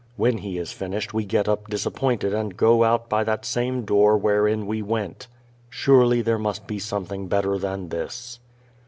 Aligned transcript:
When 0.17 0.39
he 0.39 0.57
is 0.57 0.71
finished 0.71 1.13
we 1.13 1.25
get 1.25 1.47
up 1.47 1.67
disappointed 1.67 2.33
and 2.33 2.57
go 2.57 2.83
out 2.83 3.07
"by 3.07 3.23
that 3.23 3.45
same 3.45 3.85
door 3.85 4.17
where 4.17 4.47
in 4.47 4.65
we 4.65 4.81
went." 4.81 5.27
Surely 5.69 6.23
there 6.23 6.39
must 6.39 6.65
be 6.65 6.79
something 6.79 7.27
better 7.27 7.59
than 7.59 7.89
this. 7.89 8.39